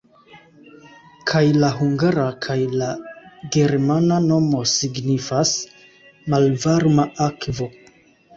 [1.31, 2.87] Kaj la hungara kaj la
[3.57, 5.53] germana nomo signifas
[6.37, 7.71] "malvarma akvo".